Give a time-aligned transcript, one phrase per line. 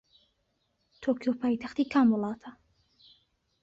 [1.01, 2.49] تۆکیۆ پایتەختی کام وڵاتە؟